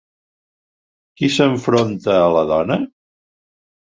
Qui 1.19 1.29
s'enfronta 1.33 2.17
a 2.21 2.33
la 2.37 2.43
dona? 2.55 2.79